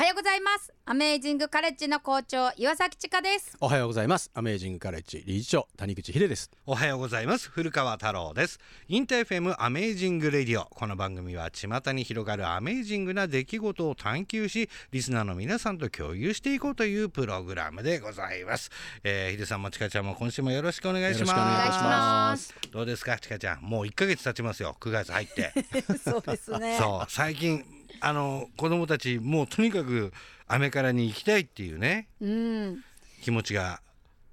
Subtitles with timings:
[0.00, 0.72] おはようございます。
[0.86, 3.54] アメージングカレッジの校長岩崎千佳です。
[3.60, 4.30] おはようございます。
[4.32, 6.50] アメージングカレッジ理事長谷口秀です。
[6.64, 7.50] おはようございます。
[7.50, 8.60] 古川太郎です。
[8.88, 18.70] InterFM アメージングレディオこの番組は巷に広がるアメージングな出来事を探求しリスナーの皆さんと共有していこうというプログラムでございます、
[19.04, 21.28] えー、秀さんもちかちゃんも今週もよろしくお願いします。
[21.28, 22.54] よろしくお願いいたします。
[22.72, 23.60] どうですかちかちゃん。
[23.60, 24.74] もう1ヶ月経ちますよ。
[24.80, 25.52] 9月入って。
[26.02, 26.78] そうですね。
[26.78, 30.12] そう最近あの子供たちもうとにかく
[30.46, 32.84] アメカラに行きたいっていうねうん。
[33.22, 33.80] 気持ちが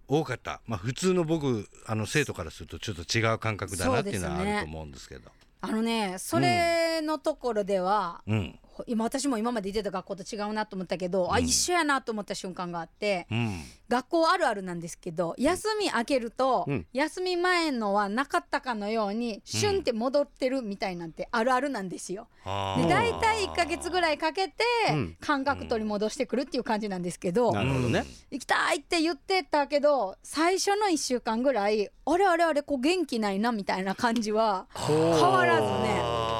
[0.07, 5.29] 多かった、まあ、普通の僕あの生徒からするとちょっと違う感覚だなっていうのはあると思うんですけど。
[5.59, 13.61] あのねそれのところでは、うん今私も今まで行ってた学校と違うなと思ったけど、あ一緒やなと思った瞬間があって、うん。
[13.89, 16.85] 学校あるあるなんですけど休み明けると、うん。
[16.93, 22.27] 休み前のはなかったかのようにシュンって戻ってるみたいなんてあるあるなんですよ。
[22.45, 22.87] であー。
[22.89, 25.17] 大体1ヶ月ぐらいかけてうん。
[25.19, 36.36] 感覚取り戻してくるっていう感じなんですけど、なるほどね、行きたいって言ってたけど最初の1週間ぐらいあれあれあれこう元気ないなみたいな感じは変わらずね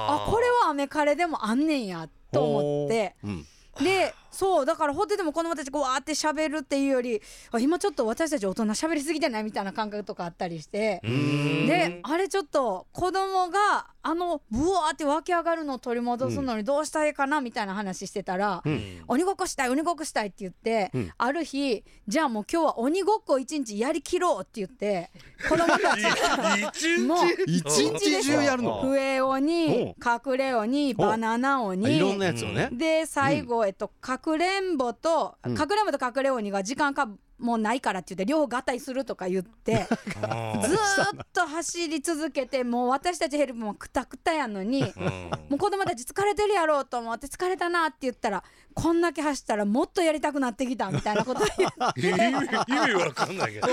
[0.78, 3.16] メカレでもあんねんやと思って。
[3.23, 3.45] うん。
[3.83, 11.02] でそうだからホテでも子供たちこうわーって喋るっていうよりあ今ちょっと私たち大人喋りすぎてないみたいな感覚とかあったりして。
[11.03, 11.09] う。
[11.09, 11.67] ん。
[11.67, 19.03] であれちょっと子供があのブワーって湧き上がるのを取り戻すのにどうしたらいいかなみたいな話してたら、うん。
[19.08, 21.11] 鬼ごっこしたい鬼ごっこしたいって言って、うん。
[21.17, 25.11] ある日じゃあもう今日は鬼ごっこ一日やりきろうって言って
[25.50, 28.81] 子供たちがもう一日中やるの？
[28.81, 29.95] 笛鬼隠
[30.38, 35.56] れ鬼バナナあ鬼いろんなやつをね、で最後、えっとかくれんぼと、うん。
[35.56, 37.08] かくれんぼとかくれ鬼が時間か
[37.40, 39.88] もうないからって言って両方合体するとか言って
[40.24, 44.84] あ ずーっと走り続けてもう私たちヘルプもくたくたやのに。
[44.84, 52.10] ーもう子供たち疲れてるやろうと思って疲れたなって言ったらこんだけ走ったらもっとやりたくなってきたみたいなこと言って。
[52.10, 53.68] 意味わかんないけど。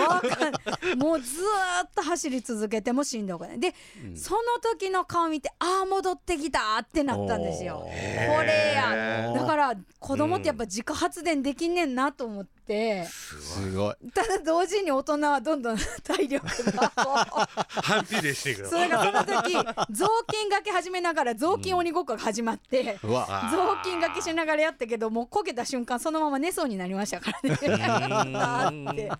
[0.96, 3.60] もうずーっと走り続けてもしんどくない。
[3.60, 3.74] で、
[4.14, 7.80] その時の顔見てああ戻ってきたってなったんですよ。
[7.84, 7.90] こ
[8.42, 9.32] れや。
[9.34, 12.63] だから子供ってやっぱ自家発電できんねんなと思って、
[13.06, 13.94] すごい。
[14.12, 16.92] ただ同時に大人はどんどん 体力が
[17.68, 18.70] 反比例していくの。
[18.70, 19.52] それがその時
[19.90, 23.26] 雑巾がけ始めながら雑巾鬼ごっこが始まって、うわ。
[23.28, 27.56] あ雑巾がけしながらやったけどもうこけた瞬間そのまま寝そうになりましたからね。
[28.32, 29.10] だって。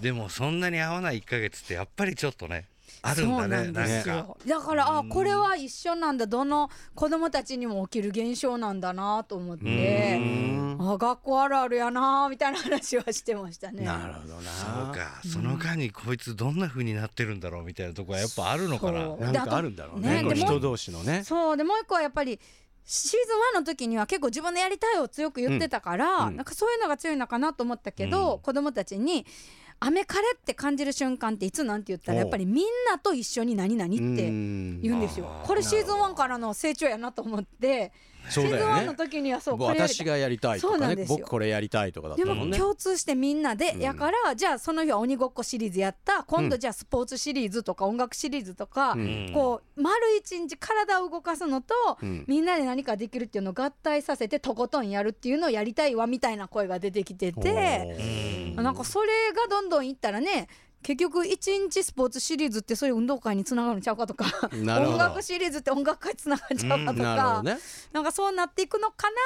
[0.00, 2.66] でもそんなに合わない1ヶ月ってやっぱりちょっとね
[3.02, 4.38] あるんだねそうなんかよ。
[4.46, 6.26] だからあこれは一緒なんだ。
[6.26, 9.64] どの子供たちにも起きる現象なんだなと思って。
[9.64, 10.78] うん。
[10.80, 13.84] あ学校あるあるやなみたいな話はしてましたね。
[13.84, 19.16] なるほどなそうかその間にこいつどんな風になってるんだろうみたいなとこはやっぱあるのかな。
[19.16, 20.24] なんかあるんだろうね。
[20.34, 21.22] 人同士のね。
[21.24, 21.56] そう。
[21.56, 22.38] でもう一個はやっぱり
[22.84, 23.16] シーズ
[23.56, 26.36] ン1の時には結構自分のやりたいを強く言ってたから、うんうん。
[26.36, 28.40] なんかそういうのが強いのかなと思ったけど、うん。
[28.40, 29.26] 子供たちに
[29.80, 37.92] 「アメカレって感じる瞬間っていつなん?」て言ったらやっぱりみんなと一緒に何々ってうん言うんですよこれシーズン1からの成長やなと思って、シーズン1
[38.28, 38.86] そうだよね。
[38.86, 40.78] の時にはそう私がやりたいとかね。
[40.78, 41.18] そうなんですよ。
[41.18, 46.24] 僕これやりたいとかだったでももんね共通してみんなで、うんやからじゃあその日は鬼ごっこシリーズやった。
[46.24, 49.30] 今度うんじゃあスポーツシリーズとか音楽シリーズとか、うん。
[49.32, 52.24] こう丸一日体を動かすのと、うん。
[52.26, 60.48] みんなで何かできるっていうのを合体させてとことんやるっていうのをやりたいわみたいな声が出てきてて、うんなんかそれがどんどんいったらね
[60.82, 67.58] 結局一日スポーツシリーズってそういう運動会につながるんちゃうかとか音楽シリーズって音楽会につながるんちゃうかとなるほか、どね。
[67.92, 69.16] なんかそうなっていくのかな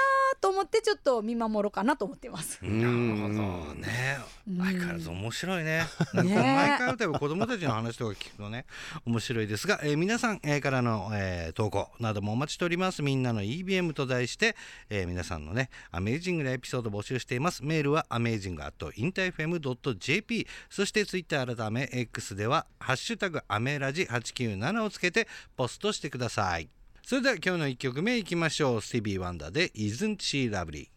[0.41, 2.59] と思ってちょっと見守ろうかなと思ってます。
[2.63, 3.29] なるほ
[3.69, 4.19] どね。
[4.49, 4.59] うん。
[4.59, 5.85] 相変わらず面白いね。
[6.13, 8.67] なんかね毎回例えば子供たちの話とか聞くとね。
[9.07, 13.03] 面白いですが、えー皆さん、えーからの、えー投稿などもお待ちしております。
[13.03, 14.57] みんなの EBM と題して、
[14.91, 17.65] えー皆さんのねアメージングなエピソード募集しています。
[17.65, 26.69] メールはアメージング at interfm.jp そしてツイッター改め X ではハッシュタグアメラジ897をつけてポストしてください。
[27.03, 28.81] それでは今日の1曲目いきましょう。
[28.81, 30.89] スティービー・ワンダーで Isn't She Lovely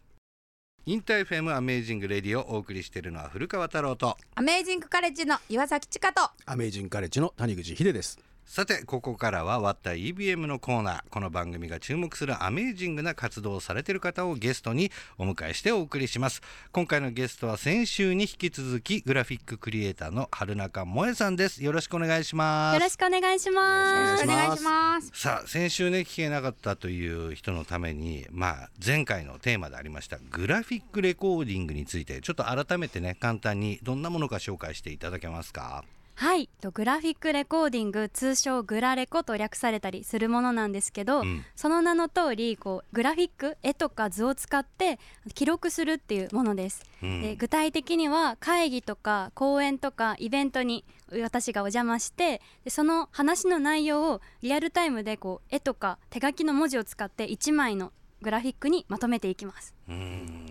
[0.88, 8.18] InterFM アメージングレディオお送りしているのは古川太郎とアメージングカレッジの岩崎千佳とアメージングカレッジの谷口秀です
[8.50, 11.02] さてここからは「割った EBM」のコーナー。
[11.10, 16.40] この番組が注目するアメージングな活動をされている方をゲストにお迎えしてお送りします。
[16.72, 21.62] 今回のゲストは先週に引き続きグラフィッククリエイターの春中萌さんです。
[21.62, 22.74] よろしくお願いします。
[22.76, 24.24] よろしくお願いします。
[24.24, 25.10] お願いします。
[25.12, 35.84] さあ先週ね聞けなかったという人のためにまあ前回のテーマでありましたグラフィックレコーディングについてちょっと改めてね簡単にどんなものか紹介していただけますか？
[36.18, 36.48] はい。
[36.60, 41.44] とグラフィックレコーディング通称グラレコと略されたりするものなんですけど、うん。
[41.54, 44.98] その名の通りこうグラフィック絵とか図を使って
[45.34, 47.22] 記録するっていうものです、うん。
[47.22, 50.84] で具体的には会議とか講演とかイベントに
[51.22, 57.92] 私がお邪魔してでその話の内容をリアルタイムでこう絵とか手書きの文字を使って1枚の
[58.22, 59.72] グラフィックにまとめていきます。
[59.88, 60.47] うん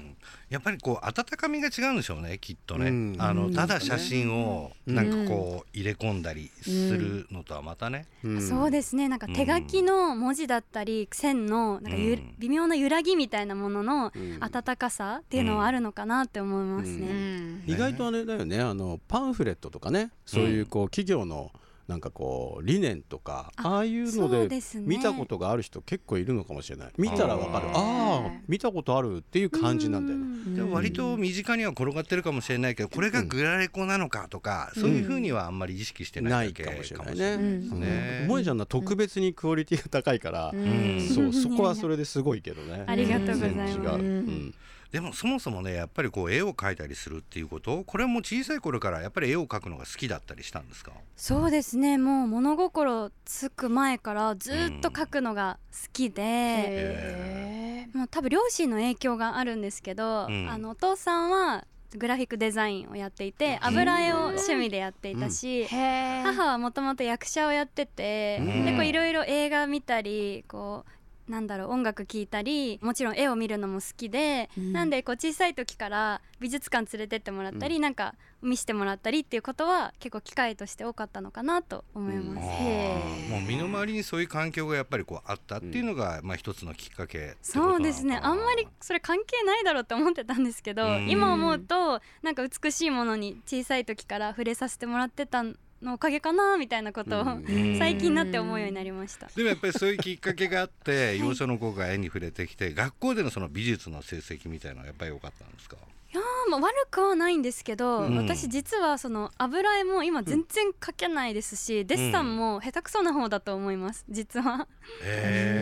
[0.50, 3.16] やっぱりこう温かみが違うんでしょうねきっとね、うん。
[3.20, 3.54] あのうん。
[3.54, 4.96] ただ写真をうん。
[4.96, 8.42] なんかこう入れ込んだりするのとはまたね、うん。
[8.42, 9.10] そうですね。
[9.10, 12.36] なんか手書きの文字だったり線のなんかゆ、うん。
[12.40, 14.38] 微妙な揺らぎみたいなもののうん。
[14.42, 17.08] 温かさっていうのはあるのかなって思いますね。
[17.08, 17.64] うん。
[17.68, 18.62] 意外とあれだよね。
[18.62, 20.12] あのパンフレットとかね。
[20.26, 21.52] そういうこう企業の
[21.88, 26.92] なんかこう理念とかあああいうので見たことがある人結構いるのかもしれない。
[26.98, 27.70] 見たらわかる。
[27.70, 27.78] あー。
[27.78, 30.26] ああ見たことあるっていう感じなんだよね。
[30.26, 30.56] うん。
[30.56, 38.20] でも割と身近には転がってるかもしれないけどこれがグラレコなのかとか、そういうふうにはあんまり意識してないかもしれないねですね。
[38.24, 41.02] 萌えちゃんのは特別にクオリティが高いからん。
[41.08, 42.84] そうそこはそれですごいけどね。
[42.86, 43.78] ありがとうございます。
[43.78, 44.54] うん
[44.92, 50.92] でもそもそもねやっぱりこう絵を描いたりするっていうことこれも小さい頃からやっぱり絵を描くのが好きだったりしたんですか？
[51.16, 51.98] そうですね。
[51.98, 60.50] もう物心つく前からずっと描くのが好きで、へもう多分両親の影響があるんですけど、うん。
[60.50, 68.66] あのお父さんはグラフィックデザインをやっていて油絵を趣味でやっていたし、え母はもともと役者をやってて、うん。
[68.66, 70.92] でこういろいろ映画見たりこう
[71.28, 74.74] なんだろう音楽聴いたりもちろん絵を見るのも好きで、うん。
[74.74, 82.48] なんでこう小さい時から美術館連れてってもらったり、なんか見せてもらったりっていうことは結構機会として多かったのかなと思います。
[82.48, 83.30] へー。
[83.30, 87.80] もう身の回りにそういう環境がやっぱりこうあったっていうのが、まあ一つのきっかけってことなのか。
[87.80, 88.20] なそうですね。
[88.22, 91.10] あんまりそれ関係ないだろうって思ってたんですけど、うん。
[91.10, 95.44] 今思うとなんか美しいものに小さい時から触れさせてもらってた
[95.82, 97.76] のおかげかなみたいなことを、うん。
[97.78, 99.28] 最近になって思うようになりました。
[99.36, 105.78] でもやっぱりそういうきっかけがあって 幼少の子が絵に触れてきて学校でのその美術の成績みたいなのはやっぱり良かったんですか？
[106.14, 108.18] いやーまあ悪くはないんですけど、うん。
[108.18, 114.68] 私実はその油絵も今全然描けないですし、デッサンも下手くそな方だと思います実は。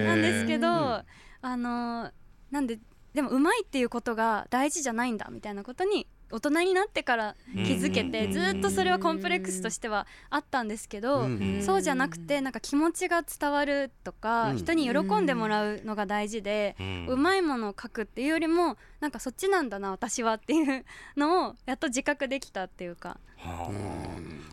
[0.05, 1.03] なんですけど、うん。
[1.41, 2.11] あのー
[2.51, 2.79] なんで
[3.13, 16.75] でもうまいっていうことが大事じゃないんだみたいなことに大人になってから気づけて、うんずっとそれはコンプレックスとしてはあったんですけど、うんそうじゃなくてなんか気持ちが伝わるとか、うん人に喜んでもらうのが大事で、
[17.07, 20.85] うまいものを描くっていうよりもなんかそっちなんだな私はっていう
[21.15, 23.09] のをやっと自覚できたっていうか。
[23.09, 23.34] はあ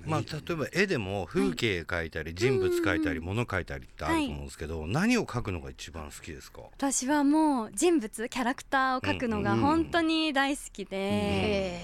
[0.05, 6.63] まあ例えば絵でも風景描いたり人物描いたり物描いたりってあると思うんですけど、何を描くのが一番好きですか？
[6.77, 9.61] 私はもう人物キャラクターを描くのがうん。
[9.61, 11.79] 本当に大好きで。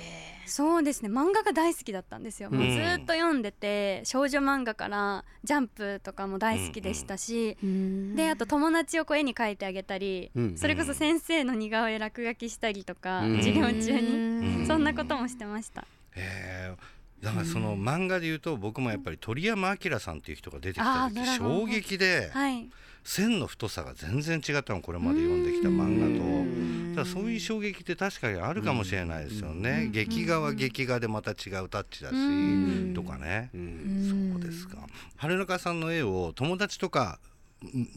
[0.47, 1.11] そうですね。
[1.11, 7.59] 漫画が大好きだったんですよ、もうずーっと読んでて少女漫画からジャンプとかも大好きでしたし、
[8.17, 10.57] であと友達をこう絵に描いてあげたり、うん。
[10.57, 13.37] それこそ先生の似顔絵落書きしたりとか、うん。
[13.37, 14.67] 授業中に、うん。
[14.67, 15.83] そんなこともしてました。
[16.17, 22.69] へえだからその漫画で言うと僕もやっぱり鳥山明さんっていう人が出てきた時衝撃ではい、
[23.03, 27.05] 線の太さが全然違ったのこれまで読んできた漫画と。
[27.05, 29.89] だそういう衝撃って確かにあるかもしれないですよね。
[29.93, 32.17] 劇画は劇画でまた違うタッチだしう
[32.91, 32.93] ん。
[32.95, 33.51] とかね。
[33.55, 34.33] うん。
[34.35, 34.79] そうですか。
[35.17, 37.19] 春中さんの絵を友達とか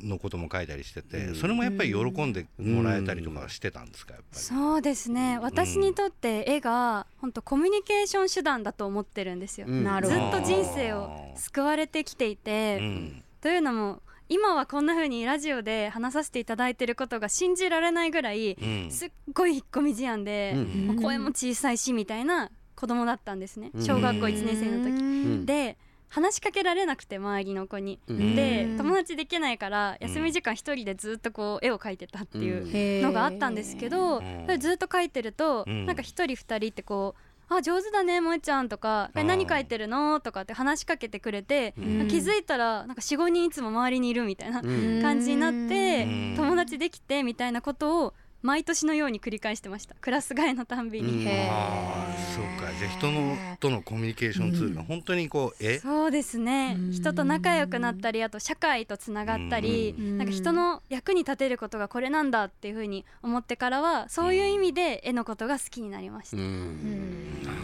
[0.03, 4.39] のことも描いたりしててそれもやっぱり喜んでもらえたりとかしてたんですかやっぱり？
[4.39, 5.37] そうですね。
[5.39, 9.83] 私にとって絵が本当コミュニケーション手段だと思ってるんですよ、うん。
[9.83, 13.23] ずっと人生を救われてきていて、うん。
[13.39, 18.89] というのも今はこんな風にラジオで話させていただいてることが信じられないぐらい、うん。
[18.89, 20.87] すっごい引っ込み思案で、うん。
[20.87, 23.69] もう声も小さいしみたいな子供だったんですね。
[23.75, 23.85] うん。
[23.85, 24.89] 小学校1年生の時。
[24.89, 25.45] うん。
[25.45, 25.77] で
[26.13, 27.97] 話しかけられなくて周りの子に。
[28.07, 28.35] うん。
[28.35, 35.85] で友達できないから休み時間一人でずっとこう絵を描いてたっていうのがあったんですけど、うんそれずっと描いてると、うん。
[35.85, 37.21] なんか一人二人ってこう
[37.53, 42.07] 「あ上手だね萌ちゃん」とか「えうん何描いてるの?」とかって話しかけてくれて、うん。
[42.09, 45.01] 気づいたらなんか45人いつも周りにいるみたいなうん。
[45.01, 46.33] 感じになって、うん。
[46.35, 49.95] 友達できてみたいなことを毎年のように繰り返してました。
[50.01, 51.09] クラス替えのたんびに。
[51.09, 51.27] うん。
[51.27, 52.71] へああそうか。
[52.77, 56.75] じゃあ人のとのコミュニケーションツールが本当にこう絵そうですね。
[56.77, 56.91] うん。
[56.91, 60.17] 人と仲良くなったりあと社会とつながったりうん。
[60.17, 66.37] なんか人の役に立てることがこれなんだっていうふうに思ってからはそういう意味で絵のことが好きになりました。
[66.37, 67.43] うん。
[67.43, 67.57] なる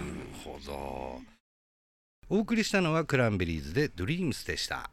[0.44, 1.22] ほど。
[2.30, 4.90] お送りしたのはクランベリーズで「Dreams」でした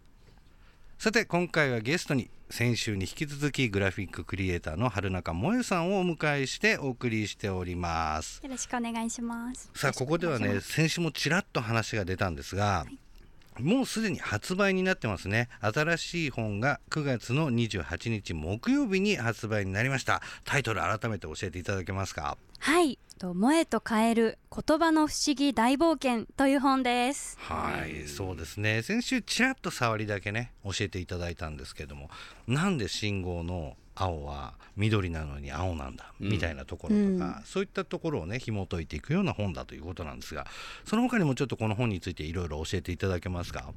[1.05, 8.41] さて今回はゲストに先週に引き続きグラフィッククリエイターの春中萌さんをお迎えしてお送りしております。
[8.43, 9.71] よろしくお願いします。
[9.75, 12.87] さあここではね先週もちらっと話が出たんですが、
[13.61, 15.51] もうすでに発売になってますね。
[15.61, 20.23] 新しい本が9月の28日木曜日に発売になりました。
[20.47, 22.39] タイトル改めて教えていただけますか？
[22.65, 22.99] はい。
[23.19, 27.37] と「萌えと変える言葉の不思議大冒険」という本です。
[27.39, 28.09] はい。
[28.09, 28.81] そうですね。
[28.81, 32.09] 先週ちらっと触りだけね教えていただいたんですけども
[32.47, 40.47] なんで信号の青は緑なのに青なんだ、みたいなところとか、そういったところをね紐解いていくような本だということなんですが
[40.87, 43.75] その他にもちょっとこの本についていろいろ教えていただけますか？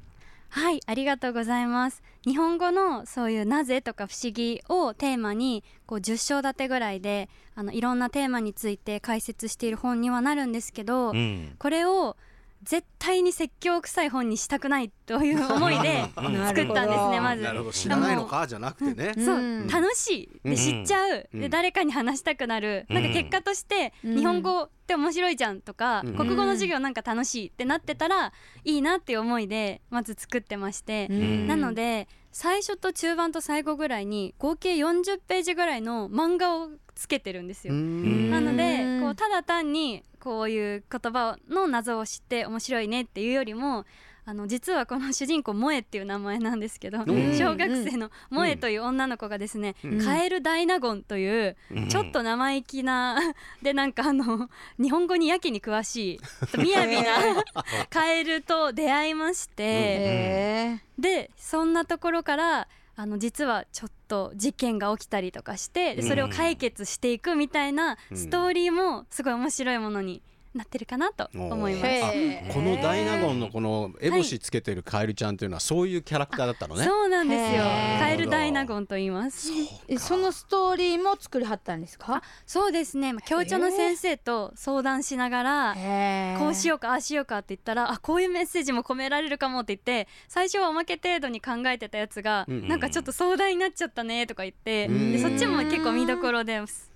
[0.50, 2.02] はいありがとうございます。
[2.24, 11.54] 日本語のそういうなぜとか不思議をテーマにこう10章立てぐらいであのいろんなテーマについて解説している本にはなるんですけど、うん。
[11.58, 12.16] これを
[12.62, 16.02] 絶対に説教臭い本にしたくないという思いで
[16.46, 17.42] 作ったんですねまず。
[17.42, 17.72] なるほど。
[17.72, 18.46] 知らないのか？
[18.46, 19.14] じゃなくてね。
[19.14, 19.68] そう、うん。
[19.68, 21.40] 楽しいうんで知っちゃう、うん。
[21.40, 22.94] で誰かに話したくなる、うん。
[22.94, 24.16] なんか結果としてうん。
[24.16, 26.14] 日本語って面白いじゃんとか、うん。
[26.16, 28.32] 国語の授業なんか楽しいってなってたら
[28.64, 31.46] いいなっていう思いでまず作ってまして、ん。
[31.46, 32.08] なので
[32.40, 37.74] 最初と中盤と最後ぐらいに合計40ページぐらいの漫画をつけてるんですよ。
[37.74, 43.86] んなのでうんこうただ単にこういう言葉の謎を知って面白いねっていうよりも
[44.28, 47.38] あの実はこの主人公萌えっていう名前なんですけど、うん。
[47.38, 50.04] 小学生の萌えという女の子がですね、うん。
[50.04, 51.88] カエルダイナゴンといううん。
[51.88, 53.18] ちょっと生意気な
[53.62, 56.20] でなんかあの日本語にやけに詳し
[56.54, 57.42] いみやびな
[57.88, 68.16] カエルと出会いまして、へでそんなところからあの実はちょっと事件が起きたりとかしてでそれを解決していくみたいなうん。
[68.18, 70.20] ストーリーもすごい面白いものに
[70.54, 72.52] なってるかなと思います。
[72.54, 76.84] このダイナゴンのこの烏帽子つけてるカエルちゃんっていうのはそういうキャラクターだったのね。
[76.84, 77.64] そうなんですよ。
[77.98, 79.50] カエルダイナゴンと言います。
[79.88, 82.22] えそのストーリーも作りはったんですか？
[82.46, 83.12] そうですね。
[83.12, 95.12] まあ教長の先生と相談しながらこうしよようかああしようかって言ったらあこういうメッセージも込められるかもって言って最初はおまけ程度に考えてたやつが、うんなんかちょっと壮大になっちゃったねとか言って、うん。
[95.12, 96.87] でそっちも結構見どころです。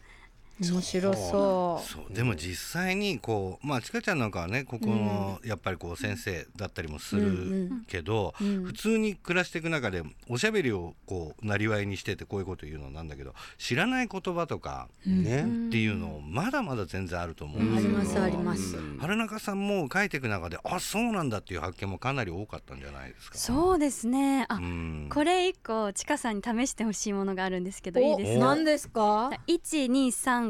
[0.71, 7.21] 面白そそうでも実際にこうまあちかちゃんなんかはねここのやっぱりこう先生だったりもすう。
[7.21, 8.65] るけど、うん。
[8.65, 15.43] 普通に暮らしていく中でおしゃべりをこうなりわいにしててこういうこと言うのなんだけど知らない言葉とかね。
[15.43, 18.77] っていうのまだまだ全然あると思ううんんあですけど、りますあります。
[19.01, 23.39] 春中さんも書いていく中であそうなんだっていう発見もかなり多かったんじゃないですか？
[23.39, 24.47] そうですね。
[24.49, 25.09] あ、うん。
[25.11, 28.47] これ一個ちかさんに試してほしいものがあるんですけどいいですか？
[28.47, 29.31] お何ですか？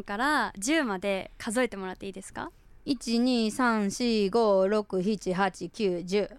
[0.02, 2.50] 123から10まで数えてもらっていいですか？
[2.84, 6.30] 一二三四五六七八九十。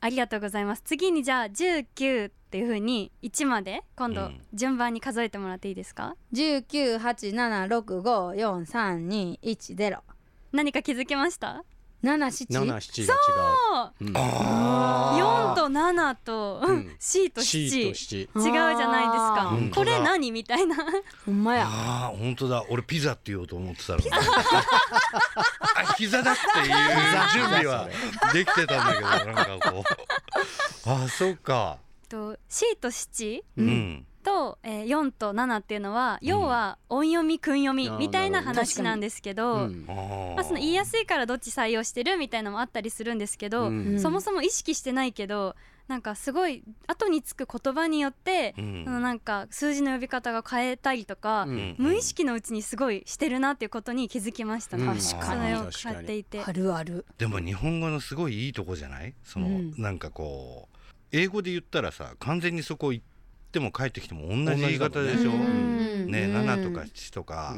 [0.00, 0.82] ありがとうございます。
[0.84, 10.02] 次にじゃあ19っていう風に1まで今度うん順番に数えてもらっていいですか、十九八七六五四三二一ゼロ。
[10.52, 11.64] 何か気づきました？
[12.02, 12.80] 七七七。
[12.80, 13.16] 七が違
[14.04, 14.08] う。
[14.08, 14.10] う。
[14.10, 14.16] ん。
[14.16, 16.96] あ4と7と、うん。
[16.98, 18.16] C と C 7と七。
[18.20, 19.74] 違うじゃないですか。
[19.74, 20.76] これ何みたいな。
[21.24, 21.66] ほんまや。
[21.68, 22.64] あー本当だ。
[22.70, 23.98] 俺ピザって言おうと思ってたの。
[23.98, 26.66] にあ膝だっていう
[27.32, 27.88] 準備は
[28.32, 29.84] できてたんだけどなんかこ
[30.86, 30.90] う。
[30.90, 31.78] あそうか。
[32.08, 44.00] と C と7うん、と、えー、4と7っていうのは、要は音読み訓読みみたいな話なんですけど、まあ、その言いやすいからどっち採用してるみたいなのもあったりするんですけど、うん。
[44.00, 45.54] そもそも意識してないけど
[45.86, 48.82] なんかすごい後につく言葉によって、うん。
[48.84, 51.76] そのなんか数字の呼び方が変えたりとか、うん。
[51.78, 54.86] 無意識のうちにすごいしてるなっていうことに気づきました、うん。
[54.86, 55.50] 確そかに。
[55.50, 56.42] れを買っていて。
[56.44, 57.06] あるある。
[57.18, 59.14] でも日本語のすごいいいとこじゃない？
[59.22, 59.74] その、うん。
[59.78, 60.76] なんかこう
[61.12, 63.15] 英語で言ったらさ完全にそこ行って
[63.60, 66.06] も帰ってきても同じ言い方でしょ、うん。
[66.06, 66.32] ね、うん。
[66.34, 67.56] 7とか7とか、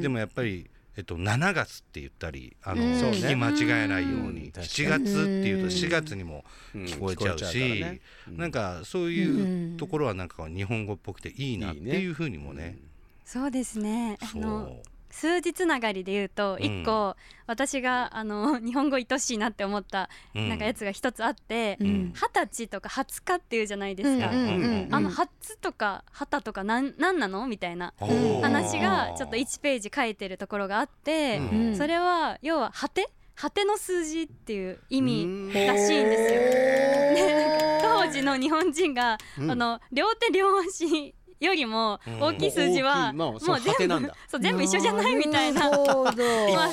[0.00, 4.52] でもやっぱり、えっと、7月って言ったりあの、聞き間違えないように、うん。
[4.52, 6.84] 確かに7月っていうとうん4月にもうん。
[6.84, 7.84] 聞こえちゃうし、
[8.28, 12.78] うなんかそういうところはなんか日本語っぽくていいなっていうふうにもね。
[13.24, 14.18] そうですね。
[14.20, 16.64] あそのう数字つながりで言うとうん。
[16.82, 17.14] 一個、
[17.46, 20.48] 私があの 日本語愛しいなって思ったうん。
[20.48, 22.12] なんかやつが一つあってう二十、ん
[22.50, 27.46] 歳とか20日っていうじゃないですか、うんうんうんうんあの初とか旗とかなんなんなの？
[27.46, 31.76] みたいな話がちょっと1ページ書いてるところがあって、うん。
[31.76, 33.08] それは要は果て？
[33.34, 35.52] 果ての数字っていう意味うん。
[35.52, 37.80] らしいんですよ。
[37.82, 39.50] 当時の日本人が、うん。
[39.50, 41.14] あの両手両足
[41.46, 44.14] よりも大きい数字は、もう全部なんだ。
[44.28, 45.66] そう全部一緒じゃないみたいな。
[45.66, 45.74] いっ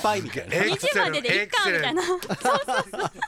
[0.01, 0.55] ぱいみたいな。
[0.55, 2.07] え20まででいっかみたいな。
[2.07, 3.19] なんかそす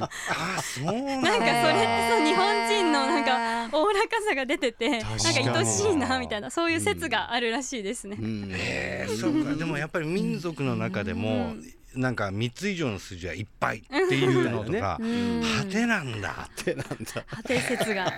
[0.00, 3.24] あそうなんれだってそう日本人のなん
[3.70, 5.08] かおおらかさが出ててなんか
[5.58, 6.50] 愛しいなみたいな。
[6.50, 8.16] そういう説があるらしいですね。
[8.20, 8.50] うん。
[8.52, 9.54] えーそうか。
[9.54, 11.54] でもやっぱり民族の中でも、
[11.98, 15.42] なんか3つ以上の数字はいっぱいっていうのとか、うん。
[15.42, 16.48] 果てなんだ。
[16.60, 17.24] ってなんだ。
[17.28, 18.12] 果て説が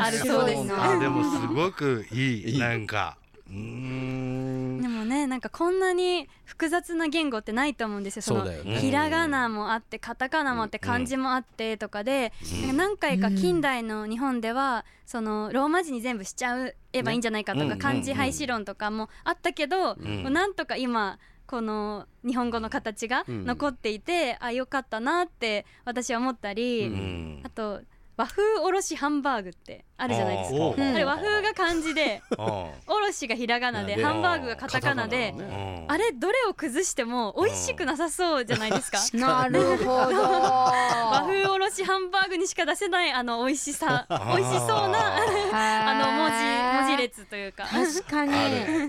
[0.00, 2.58] あるそうですあなでもすごくいい。
[2.58, 4.80] なんかうーん。
[4.80, 8.36] でもねなんかこんなに複雑な言語ってないと思うんですよ。
[8.36, 8.78] のそうだよね。
[8.78, 16.56] ひらがなもあってカタカナもあって漢字もあってとかで、なんか何回か近代の日本ではそのローマ字に全部しちゃ
[16.92, 23.44] えばいいんじゃないかとか、ね漢字廃止論とかもあったけど、うなんとか今この日本語の形がうん。
[23.44, 27.40] 残っていて、あよかったなって私は思ったり、うん。
[27.44, 27.80] あと
[28.16, 30.88] 和風おろしハンバーグってあるじゃないですか。
[30.88, 35.86] あれ和風が漢字であ おろしがひらがなででハンバーグがカタカナでね。
[35.88, 38.98] ーあれどれを崩しても美味しくなさそうじゃないですか。
[39.14, 40.22] なるほど。
[40.22, 45.16] 和風おろしハンバーグにしか出せないあの美味しさ美味しそうな
[45.52, 47.64] あの文字文字列というか。
[47.64, 48.32] 確かに。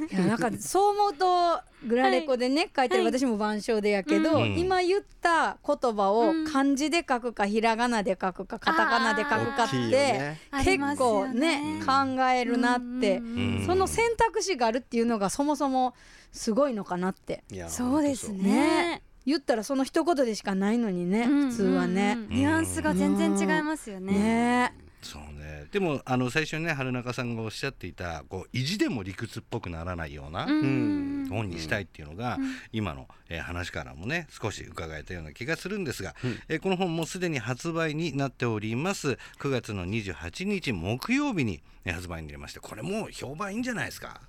[0.06, 4.58] いやなんかそう思うとグラレコでね、書いてるはい私も板書でやけど、うん。
[4.58, 10.40] 今言った言葉をうん漢字で書くかひらがなで書くかカタカナで書くかってね。
[10.64, 11.82] 結構よね。
[11.86, 13.22] 考えるなって。
[13.66, 15.94] その選択肢があるっていうのがそもそも
[16.32, 17.44] すごいのかなって。
[17.68, 19.02] そうです本ね。
[19.26, 22.16] 言ったらその一言でしかないのにねうん普通はね。
[22.30, 24.14] ニュアンスが全然違いますよね。
[24.14, 24.74] ね
[25.06, 25.66] そうね。
[25.72, 30.60] でもあの最初にね春中さんがおっしゃっていたこう意地でも理屈っぽくならないようなうん。
[30.62, 32.56] うん本にしたいっていうのが、うん。
[32.72, 36.40] 今の、えー話からもね少し伺えたような気がするんですが、うん。
[36.50, 39.18] えーこの本もすでに発売になっております。
[39.40, 44.22] 9月の28日木曜日に、えー発売になりましてこれもう評判いいんじゃないですか？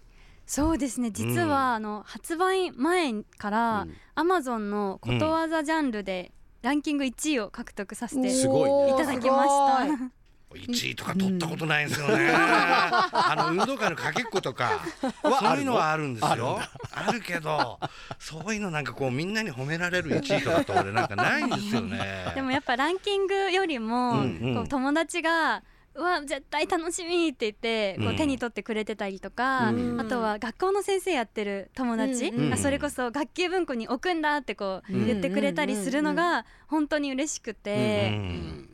[0.47, 1.11] そうですね。
[1.11, 3.95] 実は、あの発売前から、うん。
[4.14, 6.30] アマゾンのことわざジャンルで
[6.62, 10.25] ランキング1位を獲得させていただきました。
[10.57, 15.75] すごい1位とか取ったことないんですよね、 あの運動会のかけっことかそういうの？
[15.75, 16.61] はあるんですよ。
[16.93, 17.79] あるけど
[18.19, 22.33] そういうのなんかこうみんなに褒められる1位とかって俺なんかないんですよね。
[22.35, 24.55] でもやっぱランキングよりも、うんうん。
[24.55, 25.63] こう友達が
[25.95, 30.01] うわ絶対楽しみって言ってこううん手に取ってくれてたりとか、うん。
[30.01, 32.45] あとは学校の先生やってる友達うん。
[32.45, 32.51] うん。
[32.51, 35.07] がそれこそ学級文庫に置くんだってこううん。
[35.07, 38.16] 言ってくれたりするのが本当に嬉しくて、うん。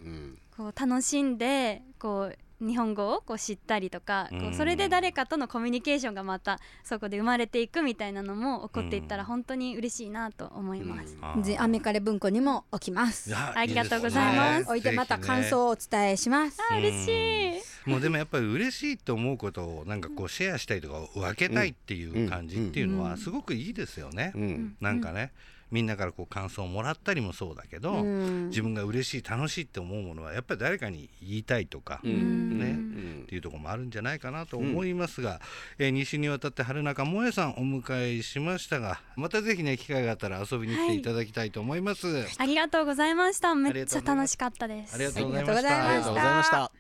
[0.05, 0.22] うん
[0.63, 4.49] こう楽しんでこう日本語をこう知ったりとか、こうん。
[4.51, 11.19] うそれで誰かとのコミュニケーションがまたそこで生まれていくみたいなのも起こっていったら本当に嬉しいなと思います。
[11.21, 11.43] あー。
[11.43, 13.35] じアメカレ文庫にも置きます。
[13.35, 14.61] ありがとうございます。
[14.61, 14.67] いですね。
[14.69, 16.59] 置いてまた感想をお伝えします。
[16.71, 17.91] あ嬉しい。
[17.91, 24.31] もうでもやっぱり嬉しいと思うことをなんかこうシェアしたいとか分けたいっていう感じっていうのはすごくいいですよね。
[24.37, 24.77] うんうん。
[24.81, 25.33] なんかね
[25.73, 28.49] みんなからこう感想をもらったりもそうだけど、うん。
[28.51, 32.59] 自分が嬉しい楽しいって思うものはやっぱり誰かに言いたいとか、うん。
[32.59, 33.23] ねうん。
[33.23, 35.41] っていうところもあるんじゃないかなと思いますが、
[35.79, 42.27] えー西にわたって春中萌さんお迎えしましたがまたぜひね機会があったら遊びに来ていただきたいと思います。
[42.39, 43.55] ありがとうございました。
[43.55, 44.95] めっちゃ楽しかったです。
[44.95, 45.89] ありがとうございました。
[45.89, 46.73] ありがとうございました。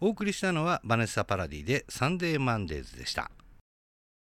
[0.00, 3.32] お送りしたのはバネッサ・パラディでサンデーマンデーズでした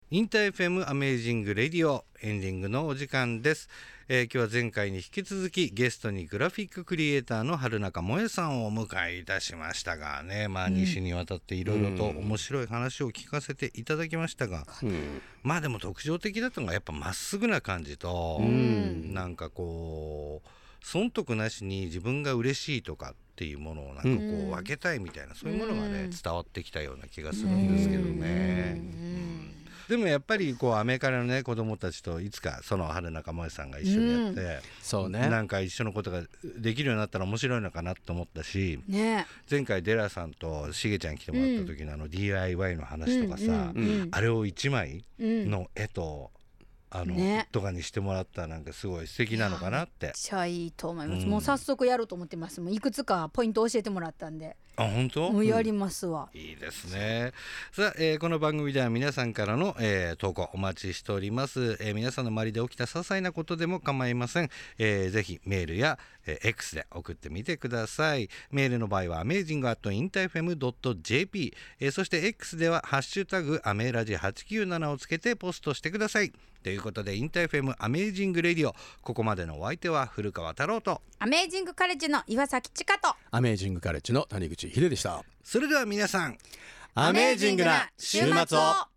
[0.09, 3.67] インター FM アメージングレディオエンディングのお時間です、
[4.07, 15.21] えー今日は前回に引き続きゲストにグラフィッククリエイターの春中萌さんをお迎えいたしましたがねまあ西にわたっていろいろと面白い話を聞かせていただきましたが、うん。
[15.43, 19.13] まあでも特徴的だったのがやっぱまっすぐな感じと、うん。
[19.13, 20.47] なんかこう
[20.85, 24.47] 損得なしに自分が嬉しいとかっていうものをなんかこうん。
[24.47, 26.09] う分けたいみたいな、そういうものがねうん。
[26.11, 28.77] 伝わってきたような気がするんですけどね。
[28.77, 29.56] うん
[29.89, 35.29] でもやっぱりこうアメカレのね子供たちといつかその春中萌さんが一緒にやって、そうね。
[35.29, 36.23] なんか一緒のことが
[36.59, 39.25] できるようになったら面白いのかなと思ったしね。
[39.49, 46.31] 前回デラさんとしげちゃん来てもらった時のあの DIY の話とかさ、うんうんあれを1枚うんの絵と、
[46.89, 47.47] あの、ね。
[47.51, 50.07] とかにしてもらったらなんかすごい素敵なのかなって。
[50.07, 51.29] めっちゃいいと思います、うん。
[51.29, 52.61] もう早速やろうと思ってます。
[52.61, 55.31] もういくつかポイント教えてもらったんであ本当？
[55.31, 57.33] もうやりますわ、いいですね。
[57.71, 68.29] さあ、えーこの番組では皆さんからの、えー投稿お待ちしております、えー皆さんの周りで起きた些細なことでも構いません、えーぜひメールや、えー X で送ってみてください。
[68.51, 76.31] メールの場合は amazing.interfm.jp、えーそして X ではハッシュタグアメラジ897をつけてポストしてください。
[76.63, 78.75] ということで InterFM アメージングレディオ。
[79.01, 81.01] ここまでのお相手は古川太郎と。
[81.19, 83.15] アメージングカレッジの岩崎千佳と。
[83.31, 85.23] アメージングカレッジの谷口秀でした。
[85.43, 86.37] それでは皆さん
[86.93, 88.96] アメージングな週末を